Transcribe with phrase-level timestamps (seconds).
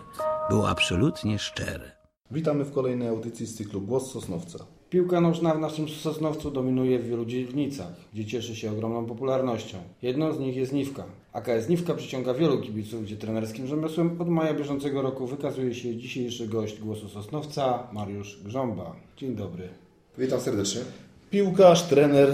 [0.51, 1.93] było absolutnie szczere.
[2.31, 4.59] Witamy w kolejnej audycji z cyklu Głos Sosnowca.
[4.91, 9.79] Piłka nożna w naszym Sosnowcu dominuje w wielu dzielnicach, gdzie cieszy się ogromną popularnością.
[10.03, 11.05] Jedną z nich jest Niwka.
[11.33, 16.49] AKS Niwka przyciąga wielu kibiców, gdzie trenerskim rzemiosłem od maja bieżącego roku wykazuje się dzisiejszy
[16.49, 18.97] gość Głosu Sosnowca, Mariusz Grząba.
[19.17, 19.69] Dzień dobry.
[20.19, 20.81] Witam serdecznie.
[21.31, 22.29] Piłkarz, trener,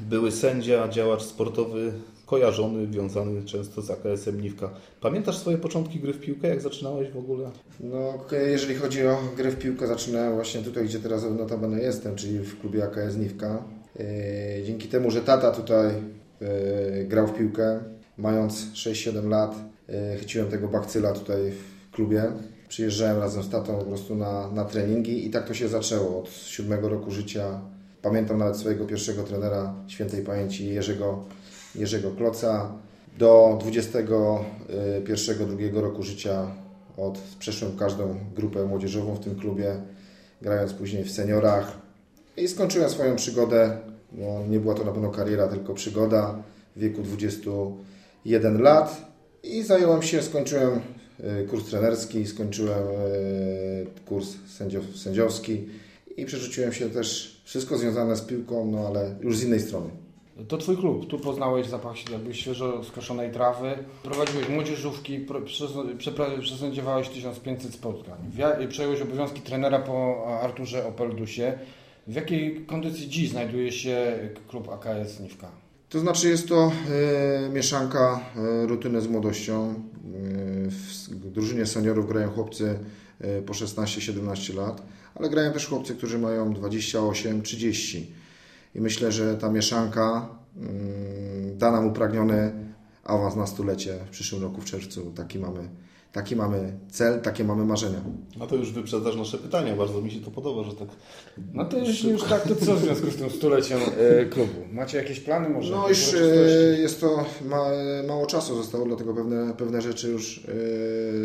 [0.00, 1.92] były sędzia, działacz sportowy,
[2.26, 4.70] kojarzony, wiązany często z AKS-em Niwka.
[5.00, 6.48] Pamiętasz swoje początki gry w piłkę?
[6.48, 7.50] Jak zaczynałeś w ogóle?
[7.80, 12.38] No, jeżeli chodzi o grę w piłkę, zaczynałem właśnie tutaj, gdzie teraz notabene jestem, czyli
[12.38, 13.62] w klubie AKS Niwka.
[13.98, 14.04] Yy,
[14.66, 15.86] Dzięki temu, że tata tutaj
[16.40, 17.80] yy, grał w piłkę,
[18.18, 19.56] mając 6-7 lat,
[19.88, 22.22] yy, chyciłem tego bakcyla tutaj w klubie.
[22.68, 26.18] Przyjeżdżałem razem z tatą po prostu na, na treningi i tak to się zaczęło.
[26.18, 27.60] Od siódmego roku życia
[28.02, 31.24] pamiętam nawet swojego pierwszego trenera świętej pamięci Jerzego,
[31.74, 32.72] Jerzego Kloca.
[33.18, 36.46] Do 21-2 roku życia
[36.96, 39.76] od, przeszłem każdą grupę młodzieżową w tym klubie,
[40.42, 41.78] grając później w seniorach
[42.36, 43.78] i skończyłem swoją przygodę.
[44.48, 46.42] Nie była to na pewno kariera, tylko przygoda
[46.76, 50.80] w wieku 21 lat i zająłem się, skończyłem
[51.20, 52.86] e, kurs trenerski, skończyłem e,
[54.06, 55.68] kurs sędziow, sędziowski
[56.16, 59.90] i przerzuciłem się też wszystko związane z piłką, no ale już z innej strony.
[60.48, 61.06] To Twój klub.
[61.06, 63.78] Tu poznałeś zapach jakby świeżo skoszonej trawy.
[64.02, 65.26] Prowadziłeś młodzieżówki,
[66.42, 68.16] przesędziowałeś 1500 spotkań.
[68.68, 71.58] Przejąłeś obowiązki trenera po Arturze Opeldusie.
[72.06, 75.48] W jakiej kondycji dziś znajduje się klub AKS Niwka?
[75.88, 76.72] To znaczy jest to
[77.46, 79.74] e, mieszanka e, rutyny z młodością.
[79.74, 82.78] E, w drużynie seniorów grają chłopcy
[83.20, 84.82] e, po 16-17 lat,
[85.14, 88.02] ale grają też chłopcy, którzy mają 28-30.
[88.74, 92.52] I myślę, że ta mieszanka mm, da nam upragniony
[93.04, 95.12] awans na stulecie w przyszłym roku w czerwcu.
[95.16, 95.68] Taki mamy,
[96.12, 98.00] taki mamy cel, takie mamy marzenia.
[98.38, 99.76] No to już wyprzedzasz nasze pytania.
[99.76, 100.88] Bardzo mi się to podoba, że tak...
[101.54, 104.52] No to jeśli już tak, to co w związku z tym stuleciem e, klubu?
[104.72, 105.72] Macie jakieś plany może?
[105.72, 106.18] No już e,
[106.78, 107.70] jest to ma,
[108.08, 110.46] mało czasu zostało, dlatego pewne, pewne rzeczy już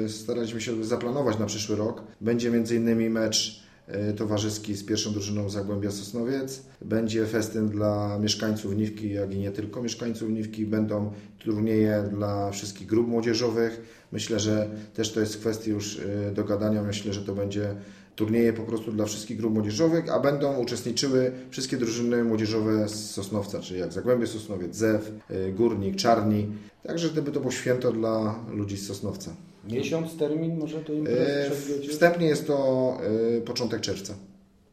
[0.06, 2.04] e, staraliśmy się zaplanować na przyszły rok.
[2.22, 3.10] Będzie m.in.
[3.10, 3.73] mecz e,
[4.18, 6.62] towarzyski z pierwszą drużyną Zagłębia Sosnowiec.
[6.82, 10.66] Będzie festyn dla mieszkańców Niwki, jak i nie tylko mieszkańców Niwki.
[10.66, 13.82] Będą turnieje dla wszystkich grup młodzieżowych.
[14.12, 16.84] Myślę, że też to jest kwestia już e, dogadania.
[16.84, 17.76] Myślę, że to będzie
[18.16, 23.60] turnieje po prostu dla wszystkich grup młodzieżowych, a będą uczestniczyły wszystkie drużyny młodzieżowe z Sosnowca,
[23.60, 26.48] czyli jak Zagłębie Sosnowiec, Zew, y, Górnik, Czarni.
[26.84, 29.36] Także gdyby to było święto dla ludzi z Sosnowca.
[29.70, 31.90] Miesiąc, termin może to Y, imprezy przewidujecie?
[31.90, 32.98] Wstępnie jest to
[33.38, 34.14] y, początek czerwca.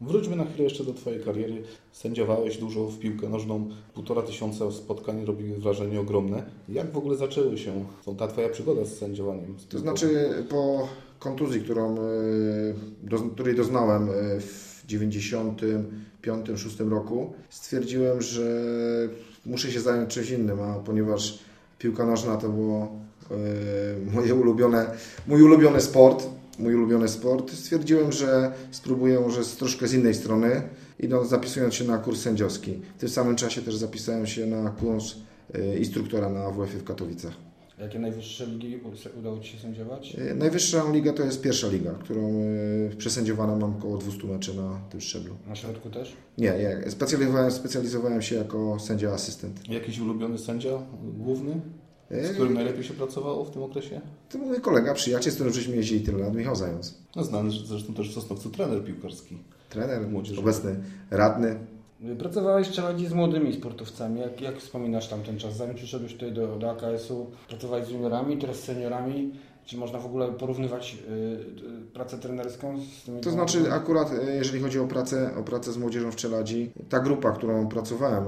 [0.01, 1.63] Wróćmy na chwilę jeszcze do Twojej kariery.
[1.93, 3.69] Sędziowałeś dużo w piłkę nożną.
[3.95, 6.43] Półtora tysiąca spotkań robiły wrażenie ogromne.
[6.69, 7.85] Jak w ogóle zaczęły się
[8.19, 9.59] ta Twoja przygoda z sędziowaniem?
[9.59, 12.01] Z To znaczy po kontuzji, którą, y,
[13.03, 18.63] do, której doznałem y, w 95-6 roku, stwierdziłem, że
[19.47, 21.39] muszę się zająć czymś innym, a ponieważ
[21.79, 22.93] piłka nożna to było
[24.13, 24.87] moje ulubione,
[25.27, 26.27] mój ulubiony sport,
[26.59, 30.63] mój ulubiony sport, stwierdziłem, że spróbuję może z troszkę z innej strony,
[30.99, 32.73] idąc, zapisując się na kurs sędziowski.
[32.97, 35.15] W tym samym czasie też zapisałem się na kurs
[35.55, 37.33] y, instruktora na AWF w Katowicach.
[37.81, 38.81] Jakie najwyższe ligi
[39.19, 40.17] udało Ci się sędziować?
[40.31, 42.43] E, Najwyższa liga to jest pierwsza liga, którą
[42.93, 45.35] e, przesędziowaną mam około 200 meczy na tym szczeblu.
[45.49, 46.17] Na środku też?
[46.39, 46.91] Nie, nie.
[46.91, 49.69] Specjalizowałem, specjalizowałem się jako sędzia asystent.
[49.69, 50.71] Jakiś ulubiony sędzia
[51.19, 51.80] główny, E,
[52.11, 54.01] z którym najlepiej się pracowało w tym okresie?
[54.31, 56.95] To mój kolega, przyjaciel, z którym żeśmy jeździli tyle lat, Michał Zając.
[57.17, 59.39] No, znany zresztą też w Sosnowcu trener piłkarski.
[59.71, 60.49] Trener, Młodzieżowy.
[60.49, 60.77] obecny
[61.11, 61.59] radny.
[62.19, 64.21] Pracowałeś trzeba z młodymi sportowcami.
[64.21, 65.57] Jak, jak wspominasz tam ten czas?
[65.57, 69.33] Zanim przyszedłeś tutaj do, do AKS-u, pracowałeś z juniorami, teraz z seniorami.
[69.71, 74.35] Czy można w ogóle porównywać y, y, pracę trenerską z tymi To znaczy akurat e,
[74.35, 78.25] jeżeli chodzi o pracę, o pracę z młodzieżą w Czeladzi, ta grupa, którą pracowałem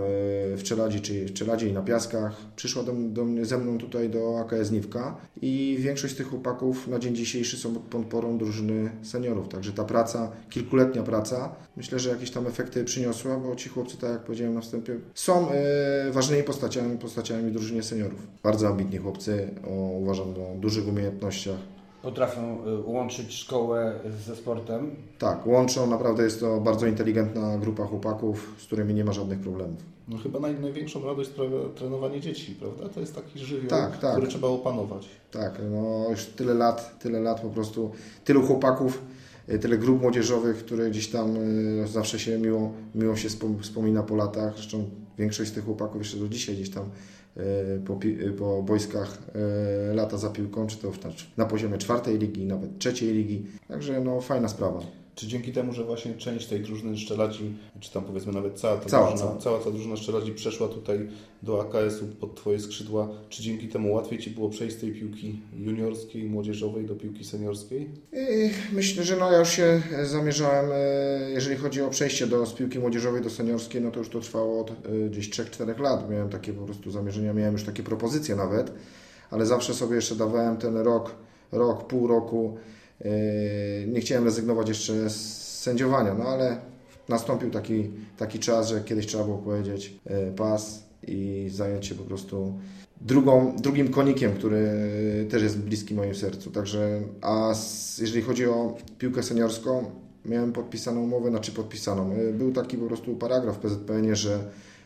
[0.57, 4.11] w Czeladzi, czyli w Czeladzi i na Piaskach, przyszła do, do mnie, ze mną tutaj
[4.11, 8.91] do AKS Niwka i większość z tych chłopaków na dzień dzisiejszy są pod podporą drużyny
[9.03, 9.49] seniorów.
[9.49, 14.11] Także ta praca, kilkuletnia praca, myślę, że jakieś tam efekty przyniosła, bo ci chłopcy, tak
[14.11, 18.27] jak powiedziałem na wstępie, są e, ważnymi postaciami, postaciami w drużynie seniorów.
[18.43, 21.32] Bardzo ambitni chłopcy, o, uważam, o dużych umiejętnościach.
[22.03, 24.91] Potrafią y, łączyć szkołę ze sportem.
[25.19, 29.81] Tak, łączą, naprawdę jest to bardzo inteligentna grupa chłopaków, z którymi nie ma żadnych problemów.
[30.09, 32.89] No chyba naj, największą radość sprawia trenowanie dzieci, prawda?
[32.89, 34.11] To jest taki żywioł, Tak, tak.
[34.13, 35.09] który trzeba opanować.
[35.31, 37.91] Tak, no już tyle lat, tyle lat po prostu,
[38.25, 39.03] tylu chłopaków,
[39.49, 44.03] y, tyle grup młodzieżowych, które gdzieś tam y, zawsze się miło, miło się wspom- wspomina
[44.03, 44.53] po latach.
[44.55, 44.85] Zresztą
[45.19, 46.85] większość z tych chłopaków jeszcze do dzisiaj gdzieś tam
[47.87, 49.19] po, pi- y, po boiskach
[49.91, 50.93] y, lata za piłką, czy to
[51.37, 53.47] na poziomie czwartej ligi, nawet trzeciej ligi.
[53.69, 54.81] Także no fajna sprawa.
[55.15, 58.89] Czy dzięki temu, że właśnie część tej drużyny Szczeladzi, czy tam powiedzmy nawet cała ta,
[58.89, 59.41] Cała, drużyna, cała.
[59.41, 61.09] cała ta drużyna Szczeladzi przeszła tutaj
[61.43, 65.41] do AKS-u pod Twoje skrzydła, czy dzięki temu łatwiej Ci było przejść z tej piłki
[65.59, 67.89] juniorskiej, młodzieżowej do piłki seniorskiej?
[68.73, 72.79] Myślę, że no ja już się zamierzałem, e, jeżeli chodzi o przejście do, z piłki
[72.79, 74.75] młodzieżowej do seniorskiej, no to już to trwało od e,
[75.11, 76.11] gdzieś 3-4 lat.
[76.11, 78.73] Miałem takie po prostu zamierzenia, miałem już takie propozycje nawet,
[79.31, 81.15] ale zawsze sobie jeszcze dawałem ten rok,
[81.53, 82.57] rok, pół roku.
[83.03, 86.57] E, Nie chciałem rezygnować jeszcze z sędziowania, no ale
[87.09, 92.05] nastąpił taki, taki czas, że kiedyś trzeba było powiedzieć e, pas i zająć się po
[92.05, 92.59] prostu
[93.01, 94.71] drugą, drugim konikiem, który
[95.31, 96.51] też jest bliski moim sercu.
[96.51, 97.55] Także, a
[97.99, 99.85] jeżeli chodzi o piłkę seniorską,
[100.25, 102.17] miałem podpisaną umowę, znaczy podpisaną.
[102.17, 104.39] Y, Był taki po prostu paragraf w PZPN-ie, że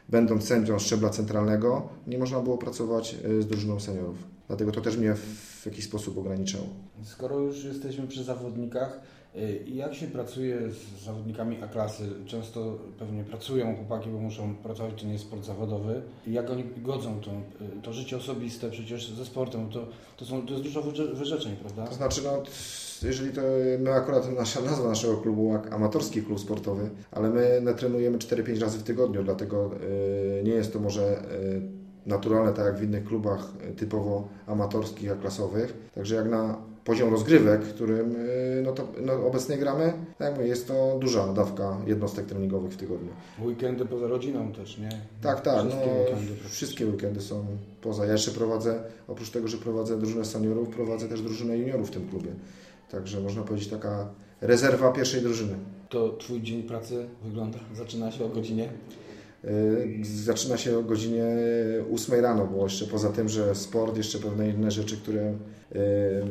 [0.09, 4.17] będąc sędzią szczebla centralnego, nie można było pracować y, z drużyną seniorów.
[4.49, 6.67] Dlatego to też mnie w jakiś sposób ograniczało.
[7.03, 9.01] Skoro już jesteśmy przy zawodnikach,
[9.67, 12.05] jak się pracuje z zawodnikami A-klasy?
[12.27, 16.03] Często pewnie pracują chłopaki, bo muszą pracować, to nie jest sport zawodowy.
[16.27, 19.71] Jak oni godzą to, y, to życie osobiste przecież ze sportem?
[19.71, 19.87] To,
[20.17, 21.87] to, są, to jest dużo wyrze- wyrzeczeń, prawda?
[21.87, 22.43] To znaczy, no,
[23.09, 23.41] jeżeli to
[23.79, 28.83] my akurat nasza nazwa naszego klubu amatorski klub sportowy, ale my trenujemy 4-5 razy w
[28.83, 29.71] tygodniu, dlatego
[30.41, 31.23] y, nie jest to może
[32.07, 35.91] naturalne tak jak w innych klubach typowo amatorskich, a klasowych.
[35.95, 40.69] Także jak na poziom rozgrywek, którym y, no to no, obecnie gramy, tak mówię, jest
[40.69, 43.09] to duża dawka jednostek treningowych w tygodniu.
[43.45, 44.89] Weekendy poza rodziną też, nie?
[45.23, 45.65] Tak, tak.
[45.65, 46.49] No, Wszystkie weekendy.
[46.49, 47.47] wszystkie weekendy są
[47.83, 48.07] poza.
[48.07, 52.09] Ja jeszcze prowadzę, oprócz tego, że prowadzę drużynę seniorów, prowadzę też drużynę juniorów w tym
[52.09, 52.31] klubie.
[52.91, 54.09] Także można powiedzieć taka
[54.41, 55.55] rezerwa pierwszej drużyny.
[55.89, 57.59] To Twój dzień pracy wygląda?
[57.75, 58.69] Zaczyna się o godzinie?
[59.45, 61.25] Yy, Zaczyna się o godzinie
[61.95, 65.35] 8 rano, bo jeszcze poza tym, że sport, jeszcze pewne inne rzeczy, które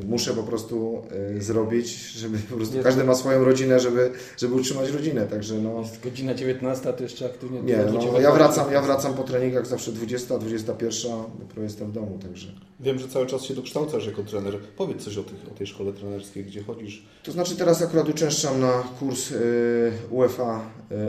[0.08, 1.02] muszę po prostu
[1.34, 5.28] yy, zrobić, żeby po prostu każdy ma swoją rodzinę, żeby, żeby utrzymać rodzinę.
[5.28, 7.62] Także no, Jest godzina 19, to jeszcze aktywnie...
[7.62, 12.20] nie, no, ja wracam, ja wracam po treningach zawsze 20, 21, dopiero jestem w domu,
[12.22, 12.48] także.
[12.80, 14.58] Wiem, że cały czas się dokształcasz jako trener.
[14.78, 17.06] Powiedz coś o, tych, o tej szkole trenerskiej, gdzie chodzisz.
[17.24, 20.62] To znaczy teraz akurat uczęszczam na kurs y, UEFA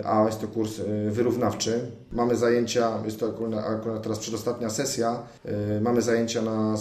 [0.05, 0.81] A, jest to kurs
[1.11, 1.81] wyrównawczy.
[2.13, 5.23] Mamy zajęcia, jest to akurat, akurat teraz przedostatnia sesja,
[5.81, 6.77] mamy zajęcia na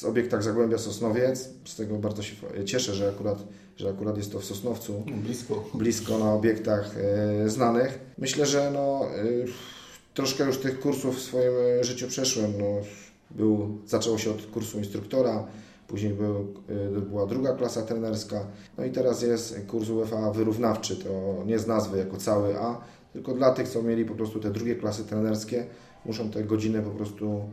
[0.00, 1.48] s- obiektach Zagłębia Sosnowiec.
[1.64, 3.38] Z tego bardzo się cieszę, że akurat,
[3.76, 5.64] że akurat jest to w Sosnowcu No, blisko.
[5.74, 6.94] blisko na obiektach
[7.44, 7.98] e, znanych.
[8.18, 9.22] Myślę, że no, e,
[10.14, 12.52] troszkę już tych kursów w swoim e, życiu przeszłem.
[12.58, 12.66] No,
[13.30, 15.46] był, zaczęło się od kursu instruktora,
[15.88, 16.54] później był,
[17.10, 18.46] była druga klasa trenerska,
[18.78, 22.80] no i teraz jest kurs UEFA wyrównawczy, to nie z nazwy jako cały A,
[23.12, 25.64] tylko dla tych, co mieli po prostu te drugie klasy trenerskie,
[26.06, 27.44] muszą te godziny po prostu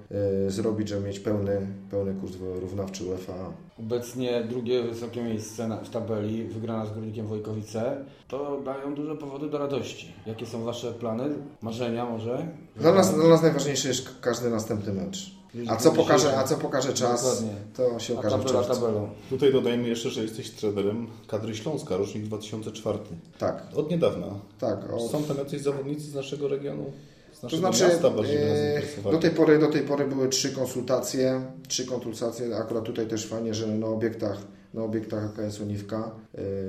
[0.48, 3.34] e, zrobić, żeby mieć pełny, pełny kurs wyrównawczy UEFA.
[3.80, 9.50] Obecnie drugie wysokie miejsce na, w tabeli, wygrana z Górnikiem Wojkowice, to dają duże powody
[9.50, 10.14] do radości.
[10.26, 11.30] Jakie są Wasze plany,
[11.62, 12.48] marzenia może?
[12.76, 15.38] Dla nas, dla nas najważniejszy jest każdy następny mecz.
[15.68, 17.62] A co pokaże, a co pokaże czas, Dokładnie.
[17.74, 19.10] to się A okaże w tabela tabelą.
[19.30, 23.00] Tutaj dodajmy jeszcze, że jesteś trenerem kadry Śląska, rocznik 2004.
[23.40, 24.28] Tak, Od niedawna.
[24.60, 24.94] tak.
[24.94, 26.92] O, Są tam jacyś zawodnicy z naszego regionu?
[27.38, 31.42] Z to znaczy, e, do tej, pory, do tej pory były trzy konsultacje.
[31.68, 34.38] Trzy konsultacje, akurat tutaj też fajnie, że na obiektach,
[34.74, 36.12] na obiektach AKS Uniwka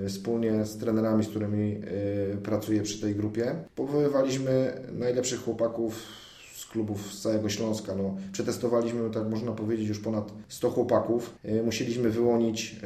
[0.05, 1.81] e, wspólnie z trenerami, z którymi
[2.35, 6.03] e, pracuję przy tej grupie, powoływaliśmy najlepszych chłopaków
[6.57, 7.95] z klubów z całego Śląska.
[7.95, 11.35] No, przetestowaliśmy, tak można powiedzieć, już ponad 100 chłopaków.
[11.45, 12.77] E, Musieliśmy wyłonić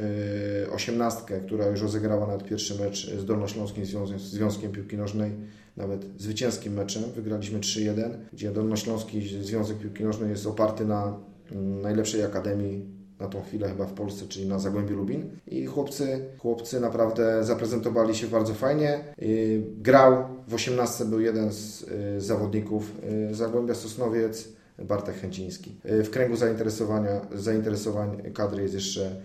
[0.71, 5.31] osiemnastkę, która już rozegrała nawet pierwszy mecz z Dolnośląskim Związkiem, Związkiem Piłki Nożnej,
[5.77, 7.03] nawet zwycięskim meczem.
[7.15, 11.19] Wygraliśmy 3-1, gdzie Dolnośląski Związek Piłki Nożnej jest oparty na
[11.51, 15.29] mm, najlepszej akademii na tą chwilę chyba w Polsce, czyli na Zagłębiu Lubin.
[15.47, 18.99] I chłopcy, chłopcy naprawdę zaprezentowali się bardzo fajnie.
[19.21, 21.81] Y, Grał w 18 był jeden z
[22.17, 22.91] y, zawodników
[23.31, 24.49] y, Zagłębia Sosnowiec,
[24.79, 25.75] Bartek Chęciński.
[25.85, 29.15] W kręgu zainteresowania, zainteresowań kadry jest jeszcze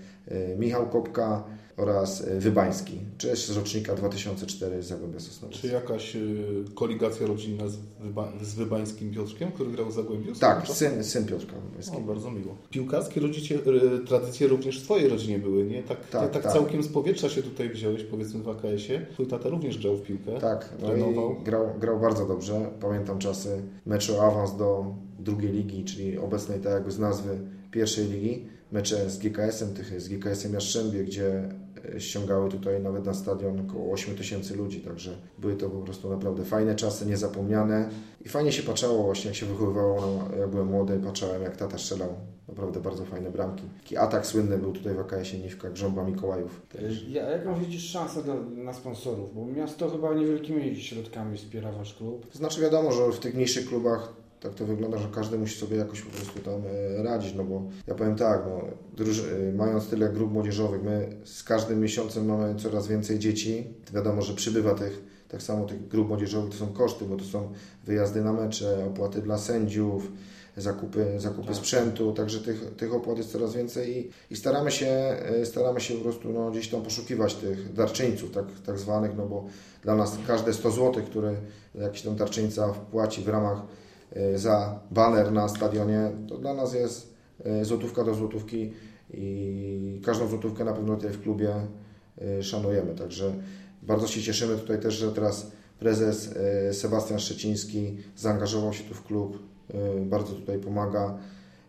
[0.58, 1.44] Michał Kopka
[1.78, 5.58] oraz y, Wybański, też z rocznika 2004 z Zagłębia Sosnowiec.
[5.58, 6.44] Czy jakaś y,
[6.74, 10.34] koligacja rodzinna z, Wyba, z Wybańskim Piotrkiem, który grał w Zagłębiu?
[10.34, 12.00] Tak, syn, syn Piotrka Wybańskiego.
[12.00, 12.56] bardzo miło.
[12.70, 15.82] Piłkarskie rodzicie, y, tradycje również w Twojej rodzinie były, nie?
[15.82, 16.52] Tak, Tak, tak, tak tak.
[16.52, 19.06] całkiem z powietrza się tutaj wziąłeś, powiedzmy w AKS-ie.
[19.12, 20.40] Twój tata również grał w piłkę.
[20.40, 21.36] Tak, no Trenował.
[21.40, 22.70] i grał, grał bardzo dobrze.
[22.80, 27.38] Pamiętam czasy meczu o awans do drugiej ligi, czyli obecnej tak jakby z nazwy
[27.70, 28.46] pierwszej ligi.
[28.72, 29.68] Mecze z GKS-em,
[29.98, 31.50] z GKS-em Jastrzębie, gdzie e,
[31.98, 36.44] ściągały tutaj nawet na stadion około 8 tysięcy ludzi, także były to po prostu naprawdę
[36.44, 37.88] fajne czasy, niezapomniane
[38.24, 41.78] i fajnie się patrzało właśnie jak się wychowywało, no, jak byłem młody, patrzałem jak tata
[41.78, 42.08] strzelał,
[42.48, 43.62] naprawdę bardzo fajne bramki.
[43.82, 46.62] Taki atak słynny był tutaj w AKS-ie Niwka, Grząba Mikołajów.
[46.72, 48.20] Także- Ja, jaką widzisz szansę
[48.56, 49.34] na sponsorów?
[49.34, 52.26] Bo miasto chyba niewielkimi środkami wspiera wasz klub.
[52.32, 55.76] To znaczy wiadomo, że w tych mniejszych klubach tak to wygląda, że każdy musi sobie
[55.76, 56.62] jakoś po prostu tam
[56.98, 58.60] e, radzić, no bo ja powiem tak, no,
[59.04, 64.34] e, mając tyle grup młodzieżowych, my z każdym miesiącem mamy coraz więcej dzieci, wiadomo, że
[64.34, 67.52] przybywa tych, tak samo tych grup młodzieżowych, to są koszty, bo to są
[67.84, 70.12] wyjazdy na mecze, opłaty dla sędziów,
[70.56, 71.56] zakupy, zakupy Tak.
[71.56, 75.94] sprzętu, także tych, tych opłat jest coraz więcej i, i staramy, się, e, staramy się
[75.94, 79.44] po prostu no, gdzieś tam poszukiwać tych darczyńców tak, tak zwanych, no bo
[79.82, 81.34] dla nas każde 100 zł, które
[81.74, 83.62] jakiś tam darczyńca wpłaci w ramach
[84.34, 88.72] za baner na stadionie, to dla nas jest e, złotówka do złotówki
[89.14, 91.54] i każdą złotówkę na pewno tutaj w klubie
[92.18, 92.94] e, szanujemy.
[92.94, 93.32] Także
[93.82, 99.02] bardzo się cieszymy tutaj też, że teraz prezes e, Sebastian Szczeciński zaangażował się tu w
[99.02, 99.38] klub,
[99.74, 101.18] e, bardzo tutaj pomaga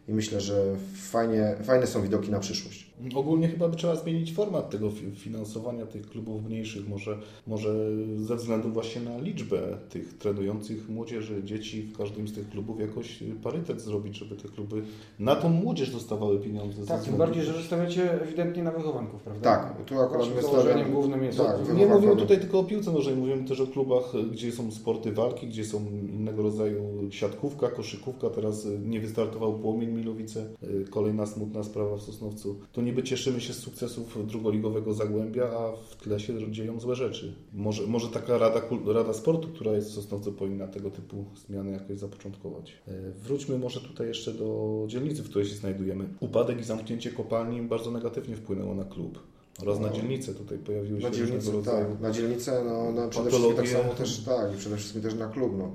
[0.08, 2.89] i myślę, że fajnie, fajne są widoki na przyszłość.
[3.16, 7.74] Ogólnie chyba by trzeba zmienić format tego fi- finansowania tych klubów mniejszych, może, może
[8.18, 13.24] ze względu właśnie na liczbę tych trenujących młodzieży, dzieci w każdym z tych klubów jakoś
[13.44, 14.82] parytet zrobić, żeby te kluby
[15.20, 16.82] na tą młodzież dostawały pieniądze.
[16.82, 19.42] ze Tak, tym bardziej, że stawiacie ewidentnie na wychowanków, prawda?
[19.56, 23.16] Tak, tu akurat Waszym założeniem głównym jest tak, Nie mówimy tutaj tylko o piłce nożnej,
[23.16, 25.80] mówimy też o klubach, gdzie są sporty walki, gdzie są
[26.14, 28.30] innego rodzaju siatkówka, koszykówka.
[28.30, 32.60] Teraz y, nie wystartował Płomień Milowice, y, kolejna smutna sprawa w Sosnowcu.
[32.74, 37.34] To niby cieszymy się z sukcesów drugoligowego Zagłębia, a w tle się dzieją złe rzeczy.
[37.54, 38.62] Może, może taka rada,
[38.94, 42.72] rada Sportu, która jest w Sosnowcu, powinna tego typu zmiany jakoś zapoczątkować.
[42.88, 42.92] Y,
[43.24, 46.10] Wróćmy może tutaj jeszcze do dzielnicy, w której się znajdujemy.
[46.20, 49.20] Upadek i zamknięcie kopalni bardzo negatywnie wpłynęło na klub.
[49.62, 53.56] Oraz na dzielnicę tutaj pojawiły się Na dzielnicę, tak, na dzielnicę, no, no przede wszystkim
[53.56, 55.72] tak samo też, tak, i przede wszystkim też na klub, no.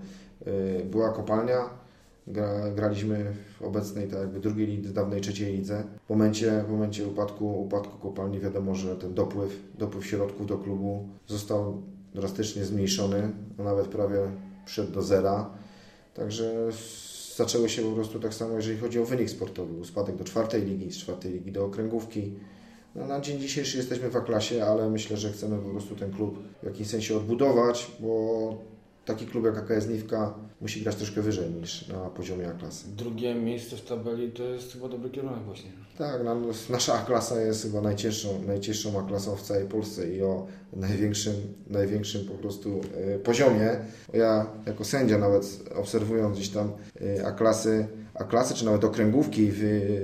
[0.47, 1.84] Y, Była kopalnia,
[2.27, 5.85] gra, graliśmy w obecnej, tak jakby drugiej lidze, dawnej trzeciej lidze.
[6.07, 11.09] W momencie, w momencie upadku, upadku kopalni wiadomo, że ten dopływ, dopływ środków do klubu
[11.27, 11.83] został
[12.15, 14.19] drastycznie zmniejszony, no nawet prawie
[14.67, 15.51] wszedł do zera.
[16.15, 16.71] Także
[17.37, 19.85] zaczęło się po prostu tak samo, jeżeli chodzi o wynik sportowy.
[19.85, 22.33] Spadek do czwartej ligi, z czwartej ligi do okręgówki.
[22.95, 26.39] No, na dzień dzisiejszy jesteśmy w A-klasie, ale myślę, że chcemy po prostu ten klub
[26.63, 28.74] w jakimś sensie odbudować, bo
[29.05, 32.85] taki klub jak AKS Niwka musi grać troszkę wyżej niż na poziomie A-klasy.
[32.97, 35.71] Drugie miejsce w tabeli to jest chyba dobry kierunek właśnie.
[35.99, 36.37] Tak, no,
[36.71, 41.35] nasza A-klasa jest chyba najcięższą, najcięższą A-klasą w całej Polsce i o największym,
[41.67, 42.81] największym po prostu
[43.15, 43.77] e, poziomie.
[44.13, 45.45] Ja jako sędzia nawet
[45.75, 46.73] obserwując gdzieś tam
[47.19, 49.59] e, A-klasy, A-klasy czy nawet okręgówki w,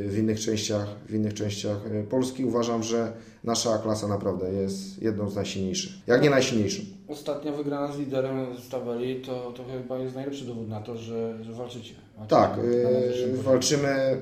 [0.09, 3.12] w, innych częściach, w innych częściach e, Polski uważam, że
[3.45, 6.83] nasza A-klasa naprawdę jest jedną z najsilniejszych, jak nie najsilniejszą.
[7.11, 11.45] Ostatnia wygrana z liderem z tabeli to, to chyba jest najlepszy dowód na to, że,
[11.45, 11.95] że walczycie.
[12.29, 13.43] Tak, yy, poziomie.
[13.43, 14.21] walczymy.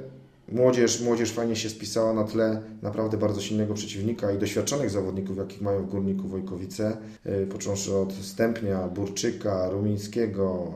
[0.53, 5.61] Młodzież, młodzież fajnie się spisała na tle naprawdę bardzo silnego przeciwnika i doświadczonych zawodników, jakich
[5.61, 10.75] mają w Górniku Wojkowice, yy, począwszy od Stępnia, Burczyka, Rumińskiego,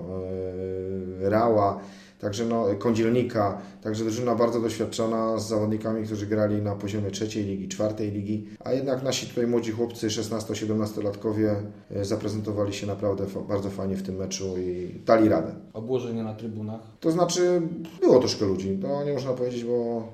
[1.20, 1.80] yy, Rała,
[2.22, 7.68] także no, Kądzielnika, także drużyna bardzo doświadczona z zawodnikami, którzy grali na poziomie trzeciej ligi,
[7.68, 11.54] czwartej ligi, a jednak nasi tutaj młodzi chłopcy, 16-17-latkowie
[11.90, 15.54] yy, zaprezentowali się naprawdę bardzo fajnie w tym meczu i dali radę.
[15.72, 16.80] Obłożenie na trybunach.
[17.00, 17.62] To znaczy,
[18.00, 20.08] było troszkę ludzi, to nie można powiedzieć, bo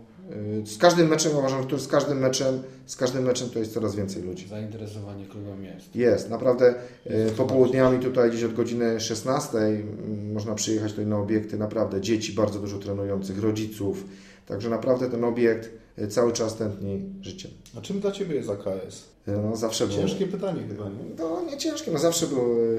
[0.64, 4.23] z każdym meczem uważam, że z każdym meczem, z każdym meczem to jest coraz więcej
[4.23, 4.49] ludzi.
[4.49, 5.97] Zainteresowanie klubem jest.
[5.97, 6.75] Jest, naprawdę
[7.06, 12.32] y, popołudniami tutaj gdzieś od godziny 16 mm, można przyjechać tutaj na obiekty, naprawdę dzieci
[12.32, 14.04] bardzo dużo trenujących, rodziców,
[14.47, 17.50] także naprawdę ten obiekt y, cały czas tętni życiem.
[17.78, 19.04] A czym dla Ciebie jest AKS?
[19.28, 19.99] Y, No, zawsze było.
[19.99, 21.16] Ciężkie pytanie chyba, nie?
[21.16, 22.38] To nie ciężkie, no zawsze był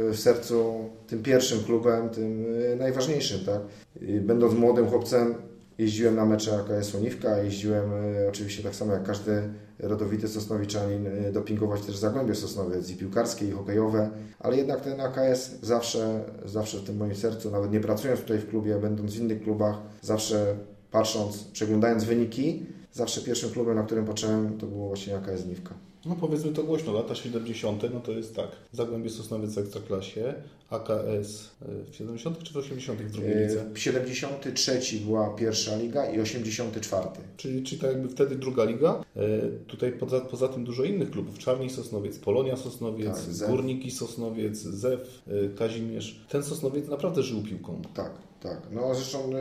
[0.10, 3.62] y, w sercu tym pierwszym klubem, tym y, najważniejszym, tak?
[4.02, 5.36] Y, Będąc młodym chłopcem,
[5.80, 9.42] Jeździłem na mecze AKS Uniwka, jeździłem e, oczywiście tak samo jak każdy
[9.80, 14.10] rodowity Sosnowiczanin e, dopingować też Zagłębie Sosnowiec i piłkarskie i hokejowe,
[14.40, 18.50] ale jednak ten AKS zawsze, zawsze w tym moim sercu, nawet nie pracując tutaj w
[18.50, 20.56] klubie, będąc w innych klubach, zawsze
[20.92, 25.74] patrząc, przeglądając wyniki, zawsze pierwszym klubem, na którym patrzyłem, to było właśnie AKS Niwka.
[26.06, 27.84] No powiedzmy to głośno, lata 70.
[27.94, 28.48] no to jest tak.
[28.72, 30.34] Zagłębie Sosnowiec w Ekstraklasie,
[30.70, 31.50] AKS
[31.92, 32.44] w 70.
[32.44, 33.02] czy w 80.
[33.02, 33.66] w drugiej lidze.
[33.76, 37.08] E, 73 była pierwsza liga i 84.
[37.38, 39.04] Czyli, czyli tak jakby wtedy druga liga.
[39.16, 39.22] E,
[39.68, 41.38] tutaj poza, poza tym dużo innych klubów.
[41.38, 43.50] Czarni Sosnowiec, Polonia Sosnowiec, Tak.
[43.50, 46.26] Górniki Sosnowiec, Zew, e, Kazimierz.
[46.30, 47.82] Ten Sosnowiec naprawdę żył piłką.
[47.94, 48.62] Tak, tak.
[48.72, 49.32] No zresztą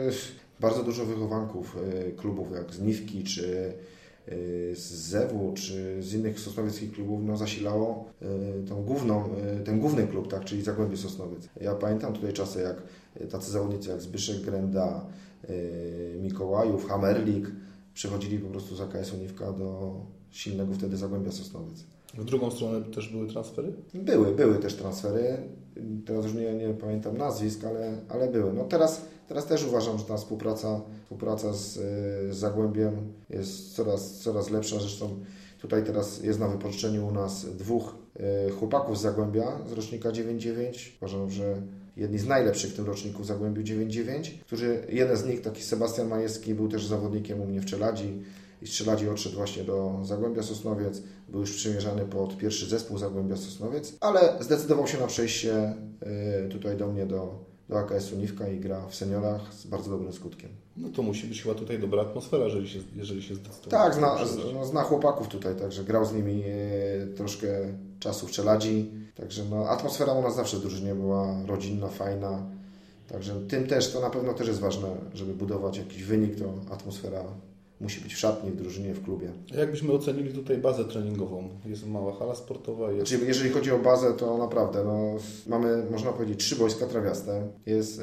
[0.60, 3.72] bardzo dużo wychowanków y, klubów jak z Niwki, czy
[4.28, 8.04] y, z Zewu, czy z innych sosnowieckich klubów no, zasilało
[8.62, 9.28] y, tą główną,
[9.64, 11.48] ten główny klub, tak, czyli Zagłębie Sosnowiec.
[11.60, 12.82] Ja pamiętam tutaj czasy, jak
[13.30, 15.06] tacy zawodnicy jak Zbyszek Grenda,
[16.22, 17.50] Mikołajów, Hamerlik
[17.94, 20.00] przechodzili po prostu z AKS Niwka do
[20.30, 21.84] silnego wtedy Zagłębia Sosnowiec.
[22.14, 23.72] W drugą stronę też były transfery.
[23.94, 25.36] Były, były też transfery.
[26.06, 28.52] Teraz już nie, nie pamiętam nazwisk, ale, ale były.
[28.52, 31.80] No teraz, teraz też uważam, że ta współpraca, współpraca z, y,
[32.34, 34.80] z Zagłębiem jest coraz, coraz lepsza.
[34.80, 35.16] Zresztą
[35.60, 37.94] tutaj teraz jest na wypożyczeniu u nas dwóch
[38.48, 40.88] y, chłopaków z Zagłębia z rocznika 9-9.
[41.00, 41.62] Uważam, że
[41.96, 46.08] jedni z najlepszych w tym roczniku w Zagłębiu 9-9, którzy, jeden z nich, taki Sebastian
[46.08, 48.22] Majewski, był też zawodnikiem u mnie w Czeladzi
[48.62, 51.02] i z Czeladzi odszedł właśnie do Zagłębia Sosnowiec.
[51.28, 55.74] Był już przymierzany pod pierwszy zespół Zagłębia Sosnowiec, ale zdecydował się na przejście
[56.46, 57.38] y, tutaj do mnie do,
[57.68, 60.50] do AKS-u Niwka i gra w seniorach z bardzo dobrym skutkiem.
[60.76, 63.70] No to musi być chyba tutaj dobra atmosfera, jeżeli się, jeżeli się zdecydował.
[63.70, 64.16] Tak, zna,
[64.54, 67.48] no, zna chłopaków tutaj, także grał z nimi e, troszkę
[68.00, 68.90] czasu w Czeladzi.
[69.14, 72.42] Także no, atmosfera u nas zawsze w drużynie była rodzinna, fajna.
[73.08, 77.24] Także tym też, to na pewno też jest ważne, żeby budować jakiś wynik, to atmosfera
[77.80, 79.32] musi być w szatni, w drużynie, w klubie.
[79.56, 81.48] Jakbyśmy ocenili tutaj bazę treningową?
[81.66, 85.16] Jest mała hala sportowa, jest Znaczy, jeżeli chodzi o bazę, to naprawdę no,
[85.46, 87.48] mamy, można powiedzieć, trzy boiska trawiaste.
[87.66, 88.00] Jest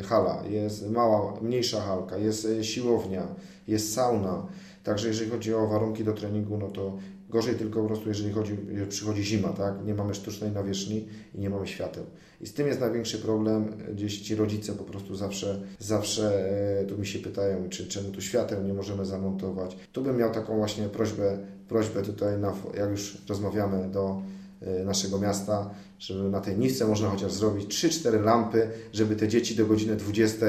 [0.00, 3.26] y, hala, jest mała, mniejsza halka, jest y, siłownia,
[3.68, 4.46] jest sauna.
[4.84, 6.98] Także jeżeli chodzi o warunki do treningu, no to
[7.32, 8.56] gorzej tylko po prostu, jeżeli chodzi,
[8.88, 9.74] przychodzi zima, tak?
[9.84, 12.04] Nie mamy sztucznej nawierzchni i nie mamy świateł.
[12.40, 13.72] I z tym jest największy problem.
[13.94, 18.20] Gdzieś ci rodzice po prostu zawsze, zawsze e, tu mi się pytają, czy czemu tu
[18.20, 19.76] świateł nie możemy zamontować.
[19.92, 24.22] Tu bym miał taką właśnie prośbę, prośbę tutaj, na, jak już rozmawiamy do
[24.60, 29.54] e, naszego miasta, żeby na tej niwce można chociaż zrobić 3-4 lampy, żeby te dzieci
[29.54, 30.46] do godziny 20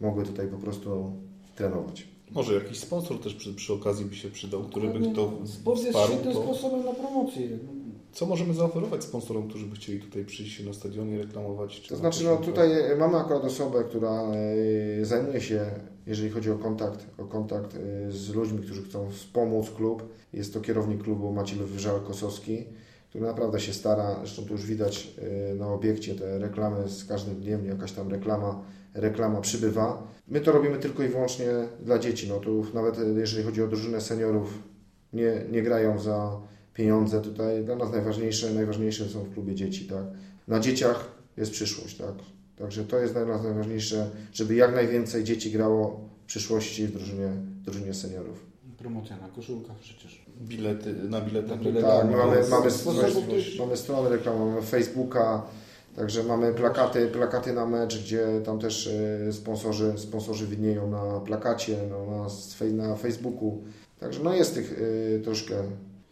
[0.00, 1.12] mogły tutaj po prostu
[1.56, 2.12] trenować.
[2.34, 5.90] Może jakiś sponsor też przy, przy okazji by się przydał, który by to Sport jest
[5.90, 6.12] wsparł.
[6.12, 6.42] świetnym To...
[6.42, 7.48] sposobem na promocję.
[8.12, 11.80] Co możemy zaoferować sponsorom, którzy by chcieli tutaj przyjść się na stadionie reklamować?
[11.80, 12.68] Czy To na znaczy, no tutaj
[12.98, 14.22] mamy akurat osobę, która
[15.00, 15.66] e, zajmuje się,
[16.06, 20.02] jeżeli chodzi o kontakt, o kontakt e, z ludźmi, którzy chcą wspomóc klub.
[20.32, 22.64] Jest to kierownik klubu Maciej Wyżałek-Kosowski,
[23.08, 24.16] który naprawdę się stara.
[24.18, 25.14] Zresztą tu już widać
[25.50, 28.62] e, na obiekcie te reklamy z każdym dniem, jakaś tam reklama,
[28.94, 30.02] reklama przybywa.
[30.28, 31.46] My to robimy tylko i wyłącznie
[31.80, 32.28] dla dzieci.
[32.28, 34.58] No tu nawet e, jeżeli chodzi o drużynę seniorów,
[35.12, 36.40] nie, nie grają za
[36.74, 37.64] pieniądze tutaj.
[37.64, 40.04] Dla nas najważniejsze, najważniejsze są w klubie dzieci, tak.
[40.48, 42.14] Na dzieciach jest przyszłość, tak.
[42.56, 47.28] Także to jest dla nas najważniejsze, żeby jak najwięcej dzieci grało w przyszłości w drużynie,
[47.62, 48.46] w drużynie seniorów.
[48.78, 50.24] Promocja na koszulkach przecież.
[50.40, 51.58] Bilety, na biletach.
[51.58, 52.00] Na biletach.
[52.00, 52.70] Tak, my mamy, jest mamy,
[53.58, 55.42] mamy stronę reklamową, mamy Facebooka,
[55.96, 58.86] także mamy plakaty, plakaty na mecz, gdzie tam też
[59.28, 63.62] e, sponsorzy, sponsorzy widnieją na plakacie, no, na, na Facebooku.
[64.00, 64.80] Także no jest tych
[65.16, 65.54] e, troszkę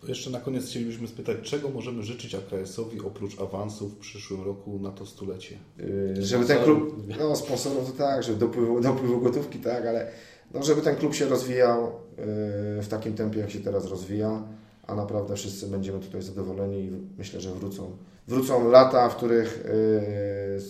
[0.08, 4.90] Jeszcze na koniec chcielibyśmy spytać, czego możemy życzyć AKS-owi oprócz awansów w przyszłym roku na
[4.90, 5.56] to stulecie?
[5.78, 10.10] Yy, żeby ten klub, no sponsorów to tak, żeby dopływu, dopływu gotówki, tak, ale
[10.54, 14.42] no, żeby ten klub się rozwijał yy, w takim tempie, jak się teraz rozwija,
[14.86, 17.96] a naprawdę wszyscy będziemy tutaj zadowoleni i myślę, że wrócą,
[18.30, 20.62] wrócą lata, w których yy,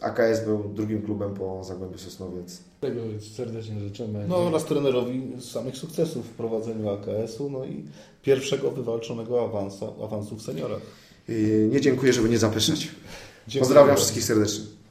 [0.00, 2.58] AKS był drugim klubem po Zagłębiu Sosnowiec.
[2.80, 3.00] Tego
[3.36, 4.24] serdecznie życzymy.
[4.28, 7.84] No oraz trenerowi samych sukcesów w prowadzeniu AKS-u, no i
[8.22, 10.80] pierwszego wywalczonego awansa, awansu w seniorach.
[11.28, 12.80] Yy, nie dziękuję, żeby nie zapeszać.
[12.80, 14.02] Dziękuję Pozdrawiam bardzo.
[14.02, 14.64] wszystkich serdecznie.